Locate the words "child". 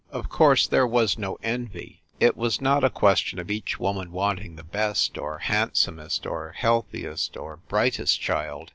8.19-8.69